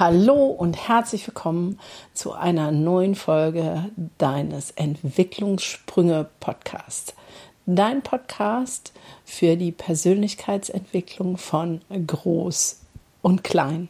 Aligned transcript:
Hallo 0.00 0.46
und 0.46 0.76
herzlich 0.86 1.26
willkommen 1.26 1.80
zu 2.14 2.32
einer 2.32 2.70
neuen 2.70 3.16
Folge 3.16 3.90
deines 4.16 4.70
Entwicklungssprünge 4.70 6.28
Podcasts. 6.38 7.14
Dein 7.66 8.02
Podcast 8.02 8.92
für 9.24 9.56
die 9.56 9.72
Persönlichkeitsentwicklung 9.72 11.36
von 11.36 11.80
groß 11.90 12.80
und 13.22 13.42
klein. 13.42 13.88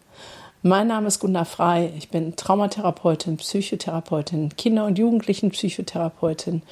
Mein 0.63 0.87
Name 0.87 1.09
ist 1.09 1.19
Gunda 1.19 1.45
Frei. 1.45 1.93
Ich 1.99 2.09
bin 2.09 2.37
Traumatherapeutin, 2.37 3.37
Psychotherapeutin, 3.37 4.57
Kinder- 4.57 4.87
und 4.87 4.99
Jugendlichen-Psychotherapeutin. 4.99 6.63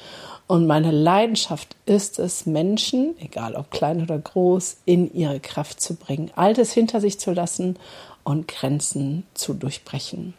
Und 0.47 0.65
meine 0.65 0.91
Leidenschaft 0.91 1.75
ist 1.85 2.17
es, 2.17 2.47
Menschen, 2.47 3.15
egal 3.19 3.53
ob 3.53 3.69
klein 3.69 4.01
oder 4.01 4.17
groß, 4.17 4.77
in 4.85 5.13
ihre 5.13 5.39
Kraft 5.39 5.79
zu 5.79 5.95
bringen, 5.95 6.31
Altes 6.35 6.71
hinter 6.73 7.01
sich 7.01 7.19
zu 7.19 7.33
lassen 7.33 7.77
und 8.27 8.49
Grenzen 8.49 9.23
zu 9.35 9.53
durchbrechen. 9.53 10.33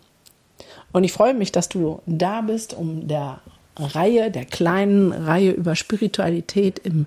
Und 0.92 1.04
ich 1.04 1.12
freue 1.14 1.32
mich, 1.32 1.52
dass 1.52 1.70
du 1.70 2.02
da 2.04 2.42
bist, 2.42 2.74
um 2.74 3.08
der 3.08 3.40
Reihe, 3.76 4.30
der 4.30 4.44
kleinen 4.44 5.10
Reihe 5.10 5.52
über 5.52 5.74
Spiritualität 5.74 6.78
im 6.80 7.06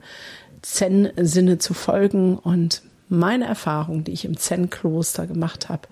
Zen-Sinne 0.63 1.59
zu 1.59 1.75
folgen 1.75 2.35
und 2.35 2.81
meine 3.09 3.45
Erfahrung, 3.45 4.03
die 4.03 4.11
ich 4.11 4.25
im 4.25 4.37
Zen-Kloster 4.37 5.27
gemacht 5.27 5.69
habe, 5.69 5.87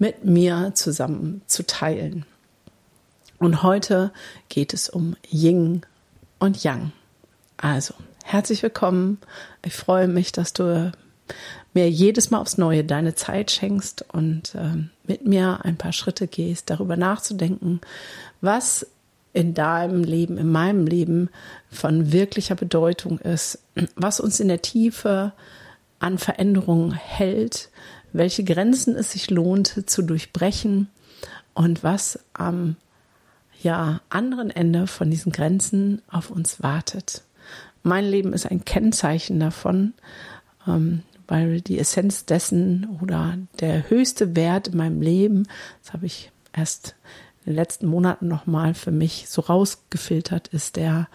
mit 0.00 0.24
mir 0.24 0.72
zusammen 0.74 1.42
zu 1.46 1.64
teilen. 1.64 2.26
Und 3.38 3.62
heute 3.62 4.10
geht 4.48 4.74
es 4.74 4.88
um 4.88 5.14
Ying 5.30 5.82
und 6.40 6.64
Yang. 6.64 6.90
Also, 7.58 7.94
herzlich 8.24 8.64
willkommen. 8.64 9.18
Ich 9.64 9.74
freue 9.74 10.08
mich, 10.08 10.32
dass 10.32 10.52
du 10.52 10.90
mir 11.74 11.90
jedes 11.90 12.30
Mal 12.30 12.38
aufs 12.38 12.58
Neue 12.58 12.84
deine 12.84 13.14
Zeit 13.14 13.50
schenkst 13.50 14.04
und 14.12 14.54
äh, 14.54 14.88
mit 15.04 15.26
mir 15.26 15.64
ein 15.64 15.76
paar 15.76 15.92
Schritte 15.92 16.26
gehst, 16.26 16.70
darüber 16.70 16.96
nachzudenken, 16.96 17.80
was 18.40 18.86
in 19.32 19.54
deinem 19.54 20.04
Leben, 20.04 20.36
in 20.36 20.50
meinem 20.50 20.86
Leben 20.86 21.30
von 21.70 22.12
wirklicher 22.12 22.54
Bedeutung 22.54 23.18
ist, 23.18 23.58
was 23.96 24.20
uns 24.20 24.40
in 24.40 24.48
der 24.48 24.62
Tiefe 24.62 25.32
an 25.98 26.18
Veränderungen 26.18 26.92
hält, 26.92 27.70
welche 28.12 28.44
Grenzen 28.44 28.94
es 28.94 29.12
sich 29.12 29.30
lohnt 29.30 29.88
zu 29.88 30.02
durchbrechen 30.02 30.88
und 31.54 31.82
was 31.82 32.18
am 32.34 32.76
ja, 33.62 34.00
anderen 34.10 34.50
Ende 34.50 34.86
von 34.86 35.10
diesen 35.10 35.32
Grenzen 35.32 36.02
auf 36.10 36.30
uns 36.30 36.62
wartet. 36.62 37.22
Mein 37.82 38.04
Leben 38.04 38.32
ist 38.32 38.46
ein 38.46 38.64
Kennzeichen 38.64 39.40
davon. 39.40 39.94
Ähm, 40.66 41.02
weil 41.28 41.60
die 41.60 41.78
Essenz 41.78 42.24
dessen 42.24 42.98
oder 43.00 43.38
der 43.60 43.88
höchste 43.88 44.36
Wert 44.36 44.68
in 44.68 44.76
meinem 44.76 45.00
Leben, 45.00 45.48
das 45.82 45.92
habe 45.92 46.06
ich 46.06 46.30
erst 46.52 46.94
in 47.44 47.52
den 47.52 47.56
letzten 47.56 47.86
Monaten 47.86 48.28
nochmal 48.28 48.74
für 48.74 48.90
mich 48.90 49.26
so 49.28 49.42
rausgefiltert, 49.42 50.48
ist 50.48 50.76
der 50.76 51.08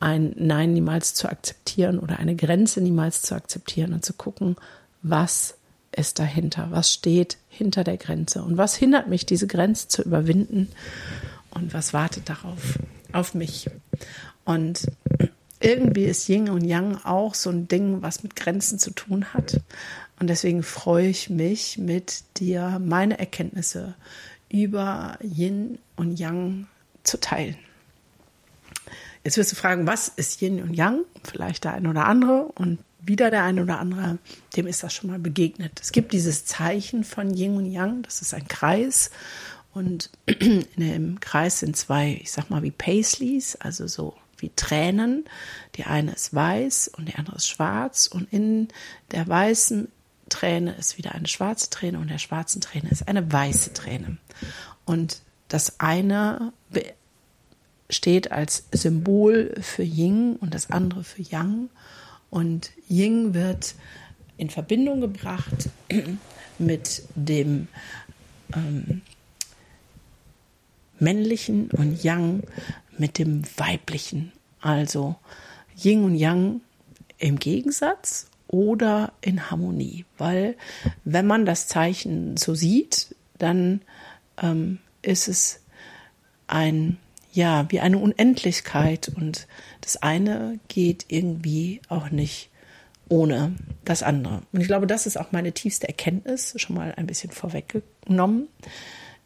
ein 0.00 0.34
Nein 0.36 0.72
niemals 0.72 1.14
zu 1.14 1.28
akzeptieren 1.28 1.98
oder 1.98 2.18
eine 2.18 2.34
Grenze 2.34 2.80
niemals 2.80 3.22
zu 3.22 3.34
akzeptieren 3.34 3.92
und 3.92 4.04
zu 4.04 4.14
gucken, 4.14 4.56
was 5.02 5.56
ist 5.92 6.18
dahinter, 6.18 6.68
was 6.70 6.92
steht 6.92 7.36
hinter 7.48 7.84
der 7.84 7.96
Grenze 7.96 8.42
und 8.42 8.56
was 8.56 8.74
hindert 8.74 9.08
mich, 9.08 9.26
diese 9.26 9.46
Grenze 9.46 9.88
zu 9.88 10.02
überwinden 10.02 10.68
und 11.50 11.74
was 11.74 11.92
wartet 11.92 12.28
darauf, 12.28 12.78
auf 13.12 13.34
mich. 13.34 13.68
Und 14.44 14.86
irgendwie 15.60 16.04
ist 16.04 16.28
Yin 16.28 16.48
und 16.48 16.64
Yang 16.64 17.04
auch 17.04 17.34
so 17.34 17.50
ein 17.50 17.68
Ding, 17.68 18.02
was 18.02 18.22
mit 18.22 18.34
Grenzen 18.34 18.78
zu 18.78 18.90
tun 18.90 19.32
hat. 19.32 19.60
Und 20.18 20.28
deswegen 20.28 20.62
freue 20.62 21.08
ich 21.08 21.30
mich, 21.30 21.78
mit 21.78 22.24
dir 22.38 22.80
meine 22.84 23.18
Erkenntnisse 23.18 23.94
über 24.48 25.18
Yin 25.22 25.78
und 25.96 26.18
Yang 26.18 26.66
zu 27.04 27.20
teilen. 27.20 27.56
Jetzt 29.22 29.36
wirst 29.36 29.52
du 29.52 29.56
fragen, 29.56 29.86
was 29.86 30.08
ist 30.08 30.40
Yin 30.40 30.62
und 30.62 30.74
Yang? 30.74 31.04
Vielleicht 31.24 31.64
der 31.64 31.74
eine 31.74 31.90
oder 31.90 32.06
andere 32.06 32.44
und 32.54 32.78
wieder 33.02 33.30
der 33.30 33.44
eine 33.44 33.62
oder 33.62 33.78
andere, 33.78 34.18
dem 34.56 34.66
ist 34.66 34.82
das 34.82 34.94
schon 34.94 35.10
mal 35.10 35.18
begegnet. 35.18 35.78
Es 35.80 35.92
gibt 35.92 36.12
dieses 36.12 36.44
Zeichen 36.44 37.04
von 37.04 37.34
Yin 37.34 37.56
und 37.56 37.66
Yang, 37.66 38.02
das 38.02 38.22
ist 38.22 38.34
ein 38.34 38.48
Kreis 38.48 39.10
und 39.72 40.10
in 40.26 40.66
dem 40.76 41.20
Kreis 41.20 41.60
sind 41.60 41.76
zwei, 41.76 42.18
ich 42.22 42.32
sag 42.32 42.50
mal 42.50 42.62
wie 42.62 42.70
Paisleys, 42.70 43.56
also 43.56 43.86
so 43.86 44.14
wie 44.40 44.50
Tränen. 44.54 45.24
Die 45.76 45.84
eine 45.84 46.12
ist 46.12 46.34
weiß 46.34 46.88
und 46.96 47.08
die 47.08 47.16
andere 47.16 47.36
ist 47.36 47.48
schwarz. 47.48 48.06
Und 48.06 48.32
in 48.32 48.68
der 49.12 49.26
weißen 49.26 49.88
Träne 50.28 50.74
ist 50.74 50.96
wieder 50.98 51.14
eine 51.14 51.28
schwarze 51.28 51.70
Träne 51.70 51.98
und 51.98 52.08
der 52.08 52.18
schwarzen 52.18 52.60
Träne 52.60 52.90
ist 52.90 53.08
eine 53.08 53.30
weiße 53.32 53.72
Träne. 53.72 54.16
Und 54.84 55.22
das 55.48 55.80
eine 55.80 56.52
steht 57.90 58.30
als 58.30 58.64
Symbol 58.72 59.54
für 59.60 59.82
Ying 59.82 60.36
und 60.36 60.54
das 60.54 60.70
andere 60.70 61.04
für 61.04 61.22
Yang. 61.22 61.68
Und 62.30 62.70
Ying 62.88 63.34
wird 63.34 63.74
in 64.36 64.48
Verbindung 64.48 65.00
gebracht 65.00 65.68
mit 66.58 67.02
dem 67.14 67.68
ähm, 68.54 69.02
männlichen 70.98 71.70
und 71.70 72.02
Yang 72.02 72.44
mit 73.00 73.18
dem 73.18 73.42
weiblichen. 73.56 74.32
Also 74.60 75.16
Yin 75.82 76.04
und 76.04 76.14
Yang 76.14 76.60
im 77.18 77.38
Gegensatz 77.38 78.30
oder 78.46 79.12
in 79.20 79.50
Harmonie. 79.50 80.04
Weil 80.18 80.56
wenn 81.04 81.26
man 81.26 81.46
das 81.46 81.66
Zeichen 81.66 82.36
so 82.36 82.54
sieht, 82.54 83.14
dann 83.38 83.80
ähm, 84.40 84.78
ist 85.02 85.28
es 85.28 85.60
ein, 86.46 86.98
ja, 87.32 87.66
wie 87.70 87.80
eine 87.80 87.98
Unendlichkeit 87.98 89.10
und 89.14 89.46
das 89.80 89.96
eine 89.96 90.58
geht 90.68 91.06
irgendwie 91.08 91.80
auch 91.88 92.10
nicht 92.10 92.50
ohne 93.08 93.54
das 93.84 94.02
andere. 94.02 94.42
Und 94.52 94.60
ich 94.60 94.66
glaube, 94.66 94.86
das 94.86 95.06
ist 95.06 95.18
auch 95.18 95.32
meine 95.32 95.52
tiefste 95.52 95.88
Erkenntnis, 95.88 96.54
schon 96.56 96.76
mal 96.76 96.94
ein 96.96 97.06
bisschen 97.06 97.30
vorweggenommen. 97.30 98.48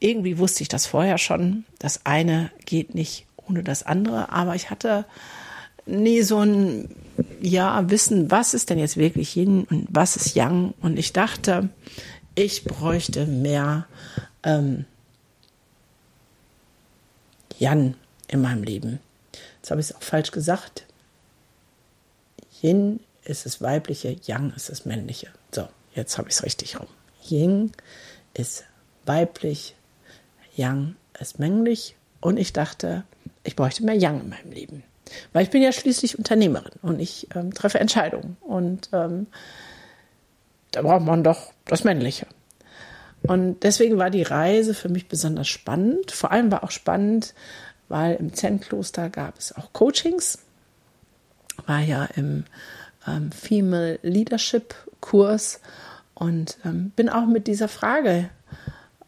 Irgendwie 0.01 0.39
wusste 0.39 0.63
ich 0.63 0.69
das 0.69 0.87
vorher 0.87 1.19
schon. 1.19 1.65
Das 1.79 2.05
eine 2.07 2.51
geht 2.67 2.95
nicht 2.95 3.27
ohne 3.49 3.63
das 3.63 3.83
andere, 3.83 4.31
aber 4.31 4.55
ich 4.55 4.71
hatte 4.71 5.05
nie 5.87 6.23
so 6.23 6.39
ein 6.39 6.89
ja 7.41 7.91
Wissen, 7.91 8.31
was 8.31 8.55
ist 8.55 8.71
denn 8.71 8.79
jetzt 8.79 8.97
wirklich 8.97 9.37
Yin 9.37 9.65
und 9.65 9.87
was 9.91 10.17
ist 10.17 10.35
Yang 10.35 10.75
und 10.81 10.99
ich 10.99 11.13
dachte, 11.13 11.69
ich 12.35 12.65
bräuchte 12.65 13.27
mehr 13.27 13.87
ähm, 14.43 14.87
Yan 17.59 17.95
in 18.29 18.41
meinem 18.41 18.65
Leben. 18.65 19.01
Jetzt 19.57 19.71
habe 19.71 19.81
ich 19.81 19.91
es 19.91 19.97
auch 19.97 20.03
falsch 20.03 20.31
gesagt. 20.31 20.87
Yin 22.63 23.01
ist 23.25 23.47
das 23.47 23.61
weibliche, 23.61 24.17
Yang 24.27 24.53
ist 24.57 24.71
das 24.71 24.85
männliche. 24.85 25.29
So, 25.55 25.69
jetzt 25.95 26.19
habe 26.19 26.29
ich 26.29 26.35
es 26.35 26.43
richtig 26.43 26.79
rum. 26.81 26.89
Yin 27.29 27.73
ist 28.33 28.65
weiblich, 29.07 29.77
Yang 30.57 30.97
ist 31.19 31.39
männlich 31.39 31.97
und 32.21 32.39
ich 32.39 32.53
dachte, 32.53 33.05
ich 33.45 33.57
bräuchte 33.57 33.85
mehr 33.85 33.95
Yang 33.97 34.21
in 34.21 34.29
meinem 34.31 34.53
Leben. 34.53 34.83
Weil 35.33 35.45
ich 35.45 35.51
bin 35.51 35.63
ja 35.63 35.73
schließlich 35.73 36.19
Unternehmerin 36.19 36.73
und 36.83 36.99
ich 36.99 37.29
ähm, 37.35 37.53
treffe 37.53 37.79
Entscheidungen. 37.79 38.37
Und 38.41 38.89
ähm, 38.93 39.27
da 40.71 40.83
braucht 40.83 41.05
man 41.05 41.23
doch 41.23 41.53
das 41.67 41.85
Männliche. 41.85 42.27
Und 43.23 43.63
deswegen 43.63 43.97
war 43.99 44.11
die 44.11 44.23
Reise 44.23 44.75
für 44.75 44.89
mich 44.89 45.09
besonders 45.09 45.49
spannend. 45.49 46.11
Vor 46.11 46.31
allem 46.33 46.51
war 46.51 46.65
auch 46.65 46.71
spannend, 46.71 47.35
weil 47.89 48.17
im 48.17 48.35
Zen-Kloster 48.35 49.09
gab 49.09 49.39
es 49.39 49.55
auch 49.57 49.73
Coachings. 49.73 50.39
War 51.67 51.81
ja 51.81 52.05
im 52.17 52.45
ähm, 53.07 53.31
Female 53.31 53.99
Leadership 54.03 54.75
Kurs 55.01 55.61
und 56.15 56.59
ähm, 56.65 56.91
bin 56.97 57.09
auch 57.09 57.27
mit 57.27 57.47
dieser 57.47 57.69
Frage 57.69 58.31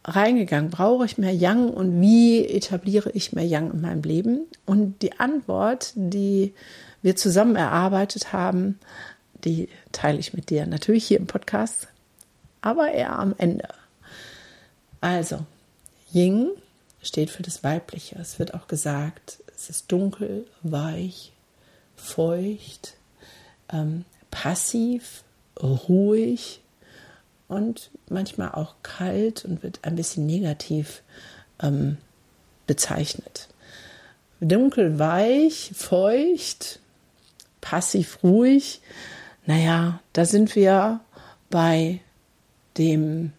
reingegangen, 0.06 0.70
brauche 0.70 1.04
ich 1.04 1.18
mehr 1.18 1.34
Yang 1.34 1.70
und 1.70 2.00
wie 2.00 2.46
etabliere 2.46 3.10
ich 3.10 3.32
mehr 3.32 3.44
Yang 3.44 3.72
in 3.72 3.80
meinem 3.80 4.02
Leben? 4.02 4.46
Und 4.64 5.02
die 5.02 5.18
Antwort, 5.18 5.92
die 5.96 6.54
wir 7.02 7.16
zusammen 7.16 7.56
erarbeitet 7.56 8.32
haben, 8.32 8.78
die 9.44 9.68
teile 9.92 10.18
ich 10.18 10.32
mit 10.32 10.50
dir 10.50 10.66
natürlich 10.66 11.06
hier 11.06 11.18
im 11.18 11.26
Podcast, 11.26 11.88
aber 12.62 12.92
eher 12.92 13.18
am 13.18 13.34
Ende. 13.36 13.68
Also, 15.00 15.40
Ying 16.12 16.50
steht 17.02 17.30
für 17.30 17.42
das 17.42 17.62
Weibliche. 17.62 18.16
Es 18.18 18.38
wird 18.38 18.54
auch 18.54 18.68
gesagt, 18.68 19.42
es 19.54 19.70
ist 19.70 19.90
dunkel, 19.92 20.46
weich, 20.62 21.32
feucht, 21.96 22.94
ähm, 23.72 24.04
passiv, 24.30 25.24
ruhig, 25.60 26.60
und 27.48 27.90
manchmal 28.08 28.52
auch 28.52 28.74
kalt 28.82 29.44
und 29.44 29.62
wird 29.62 29.80
ein 29.82 29.96
bisschen 29.96 30.26
negativ 30.26 31.02
ähm, 31.62 31.98
bezeichnet. 32.66 33.48
Dunkel, 34.40 34.98
weich, 34.98 35.72
feucht, 35.74 36.80
passiv, 37.60 38.18
ruhig. 38.22 38.80
Naja, 39.46 40.00
da 40.12 40.24
sind 40.24 40.54
wir 40.56 41.00
bei 41.50 42.00
dem 42.76 43.32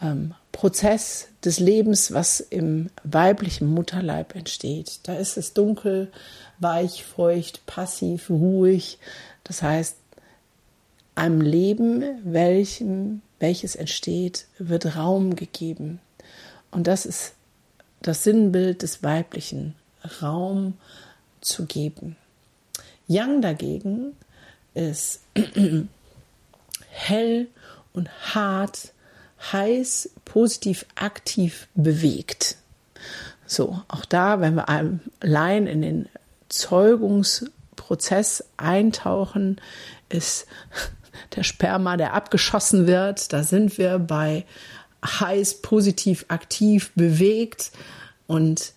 ähm, 0.00 0.34
Prozess 0.52 1.28
des 1.44 1.58
Lebens, 1.58 2.12
was 2.12 2.40
im 2.40 2.90
weiblichen 3.02 3.66
Mutterleib 3.66 4.34
entsteht. 4.36 5.00
Da 5.02 5.14
ist 5.14 5.36
es 5.36 5.52
dunkel, 5.52 6.12
weich, 6.58 7.04
feucht, 7.04 7.66
passiv, 7.66 8.30
ruhig. 8.30 8.98
Das 9.42 9.62
heißt, 9.62 9.96
einem 11.14 11.40
Leben, 11.40 12.04
welchem, 12.24 13.22
welches 13.38 13.76
entsteht, 13.76 14.46
wird 14.58 14.96
Raum 14.96 15.36
gegeben. 15.36 16.00
Und 16.70 16.86
das 16.86 17.06
ist 17.06 17.34
das 18.02 18.24
Sinnbild 18.24 18.82
des 18.82 19.02
Weiblichen, 19.02 19.74
Raum 20.22 20.74
zu 21.40 21.66
geben. 21.66 22.16
Yang 23.06 23.42
dagegen 23.42 24.16
ist 24.74 25.20
hell 26.90 27.48
und 27.92 28.34
hart, 28.34 28.92
heiß, 29.52 30.10
positiv, 30.24 30.86
aktiv 30.96 31.68
bewegt. 31.74 32.56
So, 33.46 33.82
auch 33.88 34.04
da, 34.04 34.40
wenn 34.40 34.54
wir 34.54 34.68
allein 34.68 35.66
in 35.66 35.82
den 35.82 36.08
Zeugungsprozess 36.48 38.44
eintauchen, 38.56 39.60
ist 40.08 40.46
der 41.36 41.42
Sperma, 41.42 41.96
der 41.96 42.14
abgeschossen 42.14 42.86
wird. 42.86 43.32
Da 43.32 43.42
sind 43.42 43.78
wir 43.78 43.98
bei 43.98 44.44
heiß, 45.04 45.62
positiv, 45.62 46.24
aktiv, 46.28 46.92
bewegt 46.94 47.72
und 48.26 48.72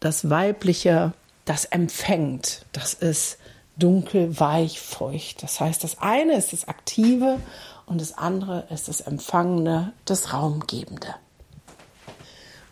das 0.00 0.28
Weibliche, 0.28 1.12
das 1.44 1.64
empfängt. 1.66 2.64
Das 2.72 2.94
ist 2.94 3.38
dunkel, 3.76 4.38
weich, 4.38 4.80
feucht. 4.80 5.42
Das 5.42 5.60
heißt, 5.60 5.82
das 5.84 5.98
eine 5.98 6.36
ist 6.36 6.52
das 6.52 6.68
Aktive 6.68 7.38
und 7.86 8.00
das 8.00 8.16
andere 8.16 8.64
ist 8.70 8.88
das 8.88 9.00
Empfangende, 9.00 9.92
das 10.04 10.32
Raumgebende. 10.32 11.14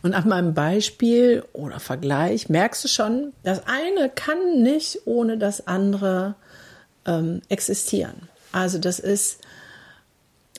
Und 0.03 0.13
nach 0.13 0.25
meinem 0.25 0.55
Beispiel 0.55 1.45
oder 1.53 1.81
Vergleich 1.81 2.49
merkst 2.49 2.85
du 2.85 2.89
schon, 2.89 3.33
das 3.43 3.63
eine 3.67 4.09
kann 4.11 4.63
nicht 4.63 5.01
ohne 5.07 5.39
das 5.39 5.67
andere 5.67 6.37
ähm, 7.05 7.43
existieren. 7.49 8.29
Also 8.53 8.79
das 8.79 8.99
ist, 8.99 9.41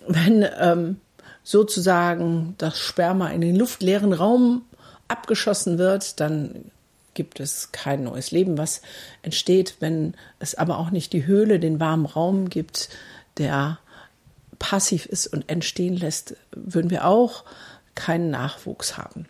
wenn 0.08 0.46
ähm, 0.60 1.00
sozusagen 1.44 2.56
das 2.58 2.80
Sperma 2.80 3.30
in 3.30 3.42
den 3.42 3.56
luftleeren 3.56 4.14
Raum 4.14 4.64
abgeschossen 5.08 5.78
wird, 5.78 6.20
dann 6.20 6.72
gibt 7.14 7.40
es 7.40 7.72
kein 7.72 8.04
neues 8.04 8.32
Leben, 8.32 8.58
was 8.58 8.82
entsteht, 9.24 9.76
wenn 9.80 10.14
es 10.40 10.56
aber 10.56 10.78
auch 10.78 10.92
nicht 10.92 11.12
die 11.12 11.26
Höhle, 11.26 11.60
den 11.60 11.80
warmen 11.80 12.06
Raum 12.06 12.50
gibt, 12.50 12.90
der 13.38 13.80
passiv 14.60 15.06
ist 15.06 15.28
und 15.28 15.50
entstehen 15.50 15.98
lässt, 15.98 16.36
würden 16.52 16.92
wir 16.92 17.06
auch 17.06 17.44
keinen 17.96 18.30
Nachwuchs 18.30 18.98
haben. 18.98 19.26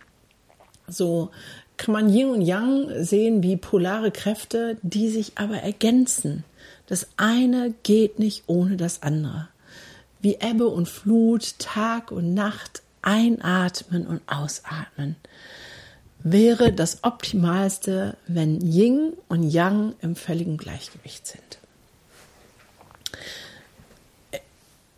So 0.87 1.29
kann 1.77 1.93
man 1.93 2.13
Yin 2.13 2.29
und 2.29 2.41
Yang 2.41 3.03
sehen 3.03 3.41
wie 3.41 3.55
polare 3.55 4.11
Kräfte, 4.11 4.77
die 4.81 5.09
sich 5.09 5.33
aber 5.35 5.57
ergänzen. 5.57 6.43
Das 6.89 7.05
eine 7.17 7.75
geht 7.83 8.17
nicht 8.17 8.45
ohne 8.47 8.75
das 8.75 9.03
andere. 9.03 9.47
Wie 10.21 10.39
Ebbe 10.41 10.67
und 10.67 10.89
Flut, 10.89 11.59
Tag 11.59 12.11
und 12.11 12.33
Nacht, 12.33 12.81
einatmen 13.03 14.07
und 14.07 14.21
ausatmen. 14.25 15.15
Wäre 16.17 16.73
das 16.73 17.03
Optimalste, 17.03 18.17
wenn 18.25 18.59
Yin 18.59 19.13
und 19.27 19.43
Yang 19.43 19.93
im 20.01 20.15
völligen 20.15 20.57
Gleichgewicht 20.57 21.27
sind. 21.27 21.59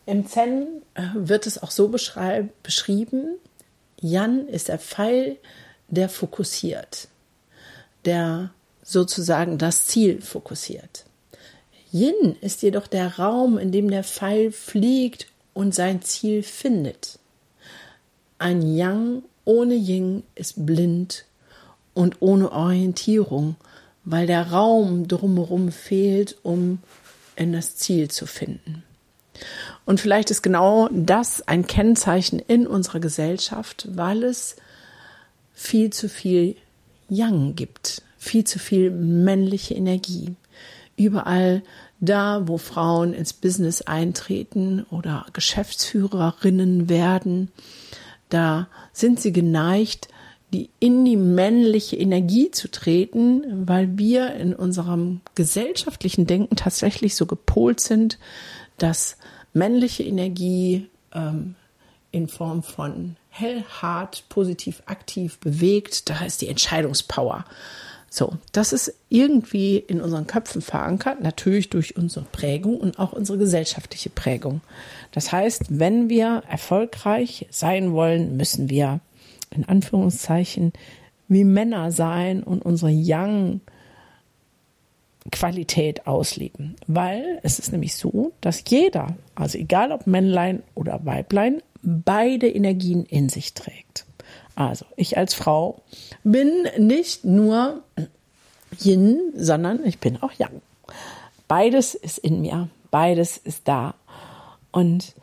Im 0.05 0.25
Zen 0.27 0.67
äh, 0.93 1.01
wird 1.13 1.45
es 1.45 1.61
auch 1.61 1.71
so 1.71 1.89
beschrieben, 1.89 3.35
Yan 3.99 4.47
ist 4.47 4.69
der 4.69 4.79
Pfeil, 4.79 5.37
der 5.89 6.07
fokussiert, 6.07 7.09
der 8.05 8.51
sozusagen 8.81 9.57
das 9.57 9.87
Ziel 9.87 10.21
fokussiert. 10.21 11.03
Yin 11.91 12.35
ist 12.41 12.61
jedoch 12.61 12.87
der 12.87 13.17
Raum, 13.17 13.57
in 13.57 13.71
dem 13.71 13.89
der 13.89 14.03
Pfeil 14.03 14.51
fliegt 14.51 15.27
und 15.53 15.75
sein 15.75 16.01
Ziel 16.01 16.43
findet. 16.43 17.19
Ein 18.39 18.61
Yang 18.61 19.23
ohne 19.45 19.75
Yin 19.75 20.23
ist 20.35 20.65
blind 20.65 21.25
und 21.93 22.21
ohne 22.21 22.51
Orientierung, 22.51 23.55
weil 24.05 24.27
der 24.27 24.51
Raum 24.51 25.07
drumherum 25.07 25.71
fehlt, 25.71 26.37
um 26.43 26.79
in 27.35 27.53
das 27.53 27.75
Ziel 27.75 28.09
zu 28.09 28.25
finden. 28.25 28.83
Und 29.85 29.99
vielleicht 29.99 30.31
ist 30.31 30.41
genau 30.41 30.87
das 30.91 31.47
ein 31.47 31.67
Kennzeichen 31.67 32.39
in 32.39 32.67
unserer 32.67 32.99
Gesellschaft, 32.99 33.87
weil 33.91 34.23
es 34.23 34.55
viel 35.53 35.91
zu 35.91 36.07
viel 36.07 36.55
Yang 37.09 37.55
gibt, 37.55 38.01
viel 38.17 38.43
zu 38.43 38.59
viel 38.59 38.91
männliche 38.91 39.73
Energie. 39.73 40.35
Überall 41.01 41.63
da, 41.99 42.47
wo 42.47 42.59
Frauen 42.59 43.15
ins 43.15 43.33
Business 43.33 43.81
eintreten 43.81 44.85
oder 44.91 45.25
Geschäftsführerinnen 45.33 46.89
werden, 46.89 47.49
da 48.29 48.67
sind 48.93 49.19
sie 49.19 49.33
geneigt, 49.33 50.09
die 50.53 50.69
in 50.79 51.03
die 51.03 51.17
männliche 51.17 51.95
Energie 51.95 52.51
zu 52.51 52.69
treten, 52.69 53.67
weil 53.67 53.97
wir 53.97 54.35
in 54.35 54.53
unserem 54.53 55.21
gesellschaftlichen 55.33 56.27
Denken 56.27 56.55
tatsächlich 56.55 57.15
so 57.15 57.25
gepolt 57.25 57.79
sind, 57.79 58.19
dass 58.77 59.17
männliche 59.53 60.03
Energie 60.03 60.87
ähm, 61.13 61.55
in 62.11 62.27
Form 62.27 62.61
von 62.61 63.15
hell, 63.29 63.63
hart, 63.81 64.25
positiv, 64.29 64.83
aktiv, 64.85 65.39
bewegt, 65.39 66.11
da 66.11 66.23
ist 66.25 66.41
die 66.41 66.49
Entscheidungspower. 66.49 67.45
So, 68.13 68.33
das 68.51 68.73
ist 68.73 68.93
irgendwie 69.07 69.77
in 69.77 70.01
unseren 70.01 70.27
Köpfen 70.27 70.61
verankert, 70.61 71.21
natürlich 71.21 71.69
durch 71.69 71.95
unsere 71.95 72.25
Prägung 72.25 72.77
und 72.77 72.99
auch 72.99 73.13
unsere 73.13 73.37
gesellschaftliche 73.37 74.09
Prägung. 74.09 74.59
Das 75.13 75.31
heißt, 75.31 75.79
wenn 75.79 76.09
wir 76.09 76.43
erfolgreich 76.49 77.47
sein 77.51 77.93
wollen, 77.93 78.35
müssen 78.35 78.69
wir 78.69 78.99
in 79.49 79.63
Anführungszeichen 79.63 80.73
wie 81.29 81.45
Männer 81.45 81.93
sein 81.93 82.43
und 82.43 82.65
unsere 82.65 82.91
Young 82.93 83.61
Qualität 85.31 86.05
ausleben. 86.05 86.75
Weil 86.87 87.39
es 87.43 87.59
ist 87.59 87.71
nämlich 87.71 87.95
so, 87.95 88.33
dass 88.41 88.61
jeder, 88.67 89.15
also 89.35 89.57
egal 89.57 89.93
ob 89.93 90.05
Männlein 90.05 90.63
oder 90.75 91.05
Weiblein, 91.05 91.63
beide 91.81 92.49
Energien 92.49 93.05
in 93.05 93.29
sich 93.29 93.53
trägt. 93.53 94.05
Also 94.55 94.85
ich 94.95 95.17
als 95.17 95.33
Frau 95.33 95.81
bin 96.23 96.67
nicht 96.77 97.25
nur 97.25 97.83
Yin, 98.83 99.19
sondern 99.35 99.85
ich 99.85 99.99
bin 99.99 100.21
auch 100.21 100.31
Yang. 100.33 100.61
Beides 101.47 101.95
ist 101.95 102.17
in 102.17 102.41
mir, 102.41 102.69
beides 102.91 103.37
ist 103.37 103.67
da. 103.67 103.95
Und 104.71 105.13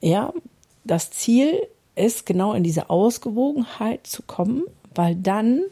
ja, 0.00 0.32
das 0.84 1.10
Ziel 1.10 1.66
ist 1.94 2.26
genau 2.26 2.54
in 2.54 2.64
diese 2.64 2.90
Ausgewogenheit 2.90 4.06
zu 4.06 4.22
kommen, 4.22 4.64
weil 4.94 5.14
dann 5.14 5.62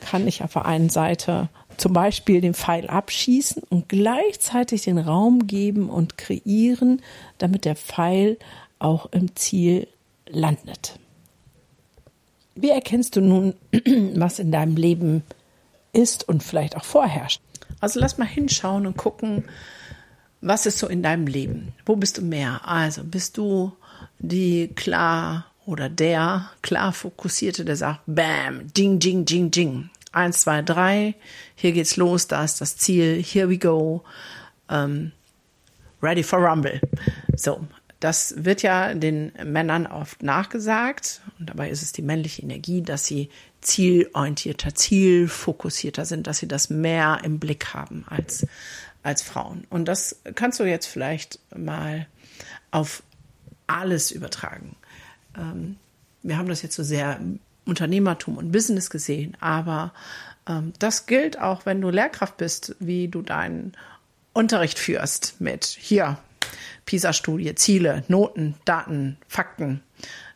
kann 0.00 0.26
ich 0.26 0.42
auf 0.42 0.52
der 0.52 0.66
einen 0.66 0.90
Seite 0.90 1.48
zum 1.76 1.92
Beispiel 1.92 2.40
den 2.40 2.54
Pfeil 2.54 2.86
abschießen 2.86 3.62
und 3.68 3.88
gleichzeitig 3.88 4.82
den 4.82 4.98
Raum 4.98 5.46
geben 5.46 5.88
und 5.88 6.18
kreieren, 6.18 7.02
damit 7.38 7.64
der 7.64 7.76
Pfeil 7.76 8.38
auch 8.78 9.06
im 9.12 9.34
Ziel 9.34 9.88
landet. 10.28 10.98
Wie 12.60 12.70
erkennst 12.70 13.16
du 13.16 13.20
nun, 13.20 13.54
was 14.14 14.38
in 14.38 14.52
deinem 14.52 14.76
Leben 14.76 15.22
ist 15.92 16.28
und 16.28 16.42
vielleicht 16.42 16.76
auch 16.76 16.84
vorherrscht? 16.84 17.40
Also 17.80 18.00
lass 18.00 18.18
mal 18.18 18.26
hinschauen 18.26 18.86
und 18.86 18.96
gucken, 18.96 19.44
was 20.40 20.66
ist 20.66 20.78
so 20.78 20.86
in 20.86 21.02
deinem 21.02 21.26
Leben? 21.26 21.72
Wo 21.86 21.96
bist 21.96 22.18
du 22.18 22.22
mehr? 22.22 22.60
Also 22.66 23.02
bist 23.04 23.36
du 23.36 23.72
die 24.18 24.68
klar 24.74 25.46
oder 25.66 25.88
der 25.88 26.50
klar 26.62 26.92
fokussierte, 26.92 27.64
der 27.64 27.76
sagt, 27.76 28.00
bam, 28.06 28.72
ding, 28.72 28.98
ding, 28.98 29.24
ding, 29.24 29.50
ding. 29.50 29.90
Eins, 30.12 30.40
zwei, 30.40 30.62
drei, 30.62 31.14
hier 31.54 31.72
geht's 31.72 31.96
los, 31.96 32.26
da 32.26 32.42
ist 32.42 32.60
das 32.60 32.76
Ziel, 32.76 33.22
here 33.22 33.48
we 33.48 33.58
go, 33.58 34.02
um, 34.68 35.12
ready 36.02 36.22
for 36.22 36.40
Rumble. 36.40 36.80
So, 37.36 37.60
das 38.00 38.34
wird 38.44 38.62
ja 38.62 38.94
den 38.94 39.32
Männern 39.44 39.86
oft 39.86 40.22
nachgesagt 40.22 41.20
und 41.38 41.50
dabei 41.50 41.68
ist 41.68 41.82
es 41.82 41.92
die 41.92 42.02
männliche 42.02 42.42
Energie, 42.42 42.80
dass 42.80 43.04
sie 43.04 43.28
zielorientierter, 43.60 44.74
zielfokussierter 44.74 46.06
sind, 46.06 46.26
dass 46.26 46.38
sie 46.38 46.48
das 46.48 46.70
mehr 46.70 47.20
im 47.24 47.38
Blick 47.38 47.74
haben 47.74 48.04
als, 48.08 48.46
als 49.02 49.20
Frauen. 49.20 49.66
Und 49.68 49.84
das 49.84 50.16
kannst 50.34 50.58
du 50.60 50.64
jetzt 50.64 50.86
vielleicht 50.86 51.38
mal 51.54 52.06
auf 52.70 53.02
alles 53.66 54.10
übertragen. 54.10 54.76
Ähm, 55.36 55.76
wir 56.22 56.38
haben 56.38 56.48
das 56.48 56.62
jetzt 56.62 56.76
so 56.76 56.82
sehr 56.82 57.20
Unternehmertum 57.66 58.38
und 58.38 58.50
Business 58.50 58.88
gesehen, 58.88 59.36
aber 59.40 59.92
ähm, 60.48 60.72
das 60.78 61.04
gilt 61.04 61.38
auch, 61.38 61.66
wenn 61.66 61.82
du 61.82 61.90
Lehrkraft 61.90 62.38
bist, 62.38 62.76
wie 62.78 63.08
du 63.08 63.20
deinen 63.20 63.72
Unterricht 64.32 64.78
führst 64.78 65.38
mit 65.38 65.66
hier 65.66 66.18
PISA-Studie, 66.86 67.54
Ziele, 67.54 68.04
Noten, 68.08 68.56
Daten, 68.64 69.16
Fakten. 69.28 69.82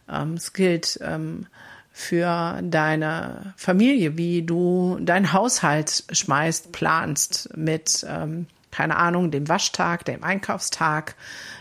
Ähm, 0.09 0.35
es 0.35 0.53
gilt 0.53 0.99
ähm, 1.03 1.47
für 1.93 2.61
deine 2.63 3.55
Familie, 3.57 4.19
wie 4.19 4.43
du 4.43 4.99
deinen 5.01 5.33
Haushalt 5.33 6.05
schmeißt, 6.11 6.73
planst 6.73 7.57
mit, 7.57 8.05
ähm, 8.09 8.47
keine 8.71 8.97
Ahnung, 8.97 9.31
dem 9.31 9.49
Waschtag, 9.49 10.05
dem 10.05 10.25
Einkaufstag, 10.25 11.15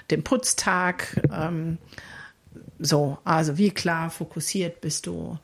dem 0.10 0.24
Putztag. 0.24 1.22
Ähm, 1.32 1.78
so, 2.80 3.20
also 3.24 3.58
wie 3.58 3.72
klar 3.72 4.10
fokussiert 4.10 4.82
bist 4.82 5.06
du, 5.06 5.38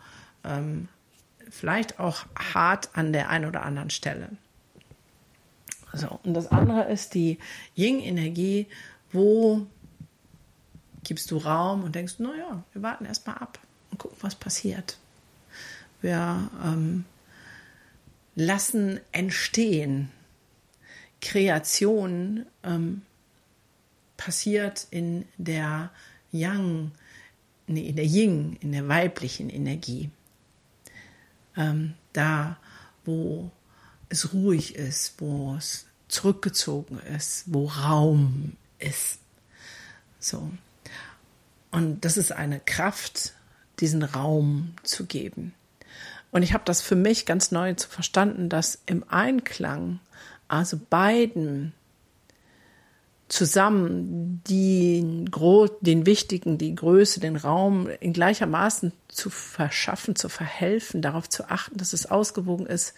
ähm, 0.43 0.87
vielleicht 1.49 1.99
auch 1.99 2.25
hart 2.53 2.89
an 2.93 3.13
der 3.13 3.29
einen 3.29 3.45
oder 3.45 3.63
anderen 3.63 3.89
Stelle. 3.89 4.29
So, 5.93 6.19
und 6.23 6.33
das 6.33 6.51
andere 6.51 6.83
ist 6.83 7.13
die 7.13 7.39
Ying-Energie, 7.75 8.67
wo 9.11 9.65
gibst 11.03 11.31
du 11.31 11.37
Raum 11.37 11.83
und 11.83 11.95
denkst, 11.95 12.19
naja, 12.19 12.63
wir 12.73 12.81
warten 12.81 13.05
erstmal 13.05 13.37
ab 13.37 13.59
und 13.91 13.97
gucken, 13.97 14.17
was 14.21 14.35
passiert. 14.35 14.97
Wir 16.01 16.49
ähm, 16.63 17.05
lassen 18.35 18.99
entstehen. 19.11 20.09
Kreation 21.21 22.45
ähm, 22.63 23.01
passiert 24.15 24.87
in 24.91 25.25
der 25.37 25.91
Yang, 26.31 26.91
nee, 27.67 27.87
in 27.89 27.95
der 27.95 28.05
Ying, 28.05 28.57
in 28.61 28.71
der 28.71 28.87
weiblichen 28.87 29.49
Energie. 29.49 30.09
Ähm, 31.57 31.95
da, 32.13 32.57
wo 33.03 33.51
es 34.09 34.33
ruhig 34.33 34.75
ist, 34.75 35.15
wo 35.19 35.55
es 35.55 35.85
zurückgezogen 36.07 36.99
ist, 36.99 37.43
wo 37.47 37.65
Raum 37.65 38.53
ist. 38.79 39.19
So. 40.19 40.49
Und 41.71 42.03
das 42.05 42.17
ist 42.17 42.31
eine 42.31 42.59
Kraft, 42.59 43.33
diesen 43.79 44.03
Raum 44.03 44.73
zu 44.83 45.05
geben. 45.05 45.53
Und 46.31 46.43
ich 46.43 46.53
habe 46.53 46.63
das 46.65 46.81
für 46.81 46.95
mich 46.95 47.25
ganz 47.25 47.51
neu 47.51 47.73
zu 47.73 47.89
verstanden, 47.89 48.49
dass 48.49 48.81
im 48.85 49.03
Einklang, 49.09 49.99
also 50.47 50.79
beiden 50.89 51.73
zusammen 53.29 54.41
die, 54.47 55.25
den 55.81 56.05
wichtigen, 56.05 56.57
die 56.57 56.73
Größe, 56.75 57.19
den 57.19 57.35
Raum 57.35 57.87
in 57.99 58.11
gleichermaßen 58.11 58.91
zu 59.07 59.29
verschaffen, 59.29 60.15
zu 60.15 60.29
verhelfen, 60.29 61.01
darauf 61.01 61.29
zu 61.29 61.49
achten, 61.49 61.77
dass 61.77 61.93
es 61.93 62.07
ausgewogen 62.07 62.65
ist, 62.65 62.95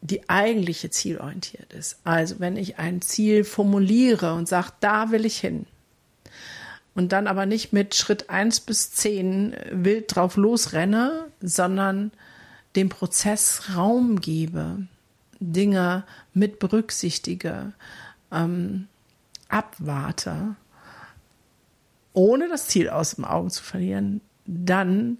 die 0.00 0.28
eigentliche 0.28 0.90
zielorientiert 0.90 1.72
ist. 1.72 1.98
Also 2.04 2.38
wenn 2.38 2.56
ich 2.56 2.78
ein 2.78 3.02
Ziel 3.02 3.44
formuliere 3.44 4.34
und 4.34 4.48
sage, 4.48 4.72
da 4.80 5.10
will 5.10 5.24
ich 5.24 5.38
hin, 5.38 5.66
und 6.96 7.12
dann 7.12 7.26
aber 7.26 7.44
nicht 7.44 7.74
mit 7.74 7.94
Schritt 7.94 8.30
eins 8.30 8.58
bis 8.58 8.90
zehn 8.90 9.54
wild 9.70 10.16
drauf 10.16 10.36
losrenne, 10.36 11.26
sondern 11.42 12.10
dem 12.74 12.88
Prozess 12.88 13.76
Raum 13.76 14.18
gebe, 14.18 14.86
Dinge 15.38 16.04
mit 16.32 16.58
berücksichtige, 16.58 17.74
ähm, 18.32 18.88
abwarte, 19.48 20.56
ohne 22.14 22.48
das 22.48 22.68
Ziel 22.68 22.88
aus 22.88 23.16
dem 23.16 23.26
Augen 23.26 23.50
zu 23.50 23.62
verlieren, 23.62 24.22
dann, 24.46 25.18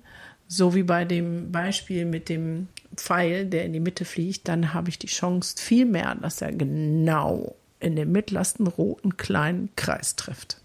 so 0.49 0.75
wie 0.75 0.83
bei 0.83 1.05
dem 1.05 1.53
Beispiel 1.53 2.07
mit 2.07 2.31
dem 2.31 2.69
Pfeil, 2.97 3.47
der 3.47 3.65
in 3.65 3.73
die 3.73 3.81
Mitte 3.81 4.05
fliegt, 4.05 4.49
dann 4.49 4.75
habe 4.75 4.89
ich 4.89 4.99
die 4.99 5.07
Chance 5.07 5.57
viel 5.59 5.85
mehr, 5.87 6.15
dass 6.15 6.43
er 6.43 6.53
genau 6.53 7.57
in 7.81 7.97
den 7.97 8.11
mittlersten 8.11 8.67
roten 8.67 9.17
kleinen 9.17 9.71
Kreis 9.77 10.17
trifft. 10.17 10.61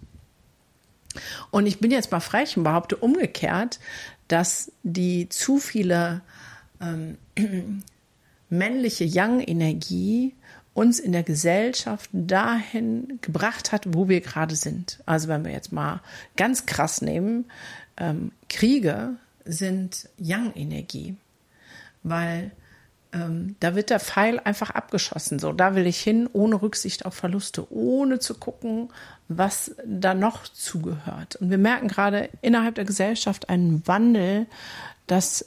Und 1.49 1.65
ich 1.65 1.79
bin 1.79 1.91
jetzt 1.91 2.11
mal 2.11 2.19
frech 2.19 2.57
und 2.57 2.63
behaupte 2.63 2.95
umgekehrt, 2.95 3.79
dass 4.27 4.71
die 4.83 5.27
zu 5.27 5.59
viele 5.59 6.21
ähm, 6.79 7.17
männliche 8.49 9.03
Yang-Energie 9.03 10.33
uns 10.73 10.99
in 10.99 11.11
der 11.11 11.23
Gesellschaft 11.23 12.09
dahin 12.13 13.19
gebracht 13.21 13.71
hat, 13.71 13.93
wo 13.93 14.07
wir 14.07 14.21
gerade 14.21 14.55
sind. 14.55 14.99
Also 15.05 15.27
wenn 15.27 15.43
wir 15.43 15.51
jetzt 15.51 15.73
mal 15.73 16.01
ganz 16.37 16.65
krass 16.65 17.01
nehmen, 17.01 17.45
ähm, 17.97 18.31
Kriege 18.47 19.15
sind 19.43 20.07
Yang-Energie, 20.17 21.15
weil 22.03 22.51
ähm, 23.13 23.55
da 23.59 23.75
wird 23.75 23.89
der 23.89 23.99
Pfeil 23.99 24.39
einfach 24.39 24.69
abgeschossen. 24.69 25.39
So, 25.39 25.51
da 25.51 25.75
will 25.75 25.85
ich 25.85 25.99
hin, 25.99 26.29
ohne 26.31 26.61
Rücksicht 26.61 27.05
auf 27.05 27.13
Verluste, 27.13 27.71
ohne 27.71 28.19
zu 28.19 28.35
gucken, 28.35 28.89
was 29.27 29.75
da 29.85 30.13
noch 30.13 30.43
zugehört. 30.47 31.35
Und 31.37 31.49
wir 31.49 31.57
merken 31.57 31.87
gerade 31.87 32.29
innerhalb 32.41 32.75
der 32.75 32.85
Gesellschaft 32.85 33.49
einen 33.49 33.85
Wandel, 33.87 34.47
dass 35.07 35.45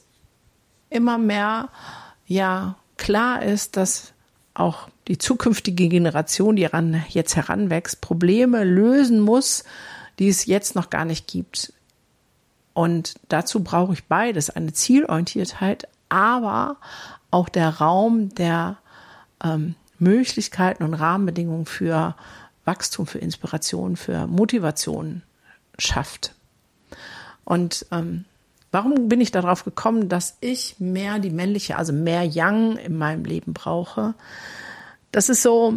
immer 0.90 1.18
mehr 1.18 1.70
ja 2.26 2.76
klar 2.96 3.42
ist, 3.42 3.76
dass 3.76 4.12
auch 4.52 4.88
die 5.08 5.18
zukünftige 5.18 5.88
Generation, 5.88 6.56
die 6.56 6.64
ran, 6.64 7.02
jetzt 7.08 7.34
heranwächst, 7.34 8.00
Probleme 8.00 8.64
lösen 8.64 9.20
muss, 9.20 9.64
die 10.18 10.28
es 10.28 10.46
jetzt 10.46 10.74
noch 10.76 10.90
gar 10.90 11.04
nicht 11.04 11.26
gibt. 11.26 11.72
Und 12.72 13.14
dazu 13.28 13.62
brauche 13.62 13.92
ich 13.92 14.04
beides, 14.04 14.50
eine 14.50 14.72
Zielorientiertheit, 14.72 15.88
aber 16.08 16.76
auch 17.30 17.48
der 17.48 17.68
Raum 17.80 18.34
der 18.34 18.78
ähm, 19.42 19.74
Möglichkeiten 19.98 20.84
und 20.84 20.94
Rahmenbedingungen 20.94 21.66
für 21.66 22.14
Wachstum, 22.64 23.06
für 23.06 23.18
Inspiration, 23.18 23.96
für 23.96 24.26
Motivation 24.26 25.22
schafft. 25.78 26.34
Und 27.44 27.86
ähm, 27.90 28.24
warum 28.72 29.08
bin 29.08 29.20
ich 29.20 29.30
darauf 29.30 29.64
gekommen, 29.64 30.08
dass 30.08 30.36
ich 30.40 30.76
mehr 30.78 31.18
die 31.18 31.30
männliche, 31.30 31.76
also 31.76 31.92
mehr 31.92 32.24
Yang 32.24 32.76
in 32.78 32.96
meinem 32.96 33.24
Leben 33.24 33.52
brauche? 33.52 34.14
Das 35.12 35.28
ist 35.28 35.42
so, 35.42 35.74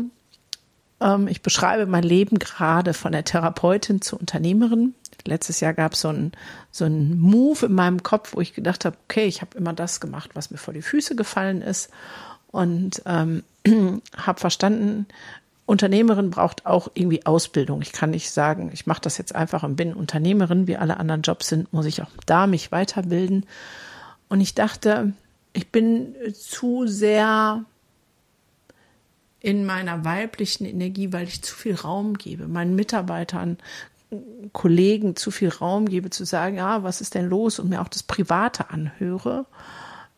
ähm, 1.02 1.28
ich 1.28 1.42
beschreibe 1.42 1.86
mein 1.86 2.04
Leben 2.04 2.40
gerade 2.40 2.94
von 2.94 3.12
der 3.12 3.24
Therapeutin 3.24 4.02
zur 4.02 4.20
Unternehmerin. 4.20 4.96
Letztes 5.28 5.60
Jahr 5.60 5.74
gab 5.74 5.94
es 5.94 6.02
so 6.02 6.10
einen 6.10 6.32
so 6.72 6.86
einen 6.86 7.20
Move 7.20 7.68
in 7.68 7.74
meinem 7.74 8.04
Kopf, 8.04 8.34
wo 8.36 8.42
ich 8.42 8.54
gedacht 8.54 8.86
habe, 8.86 8.98
okay, 9.04 9.26
ich 9.26 9.42
habe 9.42 9.58
immer 9.58 9.74
das 9.74 10.00
gemacht, 10.00 10.32
was 10.34 10.52
mir 10.52 10.58
vor 10.58 10.74
die 10.74 10.82
Füße 10.82 11.16
gefallen 11.16 11.62
ist 11.62 11.90
und 12.48 13.02
ähm, 13.06 13.44
habe 14.18 14.40
verstanden, 14.40 15.06
Unternehmerin 15.68 16.32
braucht 16.32 16.66
auch 16.66 16.90
irgendwie 16.94 17.26
Ausbildung. 17.26 17.82
Ich 17.82 17.92
kann 17.92 18.12
nicht 18.12 18.32
sagen, 18.32 18.72
ich 18.74 18.88
mache 18.88 19.02
das 19.02 19.18
jetzt 19.18 19.36
einfach 19.36 19.64
und 19.64 19.76
bin 19.76 19.94
Unternehmerin, 19.94 20.66
wie 20.66 20.78
alle 20.78 20.98
anderen 20.98 21.24
Jobs 21.24 21.50
sind, 21.50 21.72
muss 21.74 21.86
ich 21.86 22.02
auch 22.02 22.10
da 22.26 22.48
mich 22.48 22.72
weiterbilden. 22.72 23.46
Und 24.30 24.40
ich 24.40 24.56
dachte, 24.56 25.12
ich 25.52 25.70
bin 25.70 26.16
zu 26.34 26.88
sehr 26.88 27.66
in 29.42 29.66
meiner 29.66 30.06
weiblichen 30.06 30.66
Energie, 30.66 31.12
weil 31.12 31.28
ich 31.28 31.42
zu 31.42 31.54
viel 31.54 31.76
Raum 31.76 32.18
gebe, 32.18 32.48
meinen 32.48 32.76
Mitarbeitern 32.76 33.58
Kollegen 34.54 35.16
zu 35.16 35.32
viel 35.32 35.50
Raum 35.50 35.88
gebe, 35.88 36.10
zu 36.10 36.26
sagen, 36.26 36.58
ja, 36.58 36.84
was 36.84 37.02
ist 37.02 37.16
denn 37.16 37.28
los? 37.28 37.60
Und 37.60 37.70
mir 37.70 37.82
auch 37.82 37.90
das 37.90 38.04
Private 38.04 38.70
anhöre. 38.70 39.46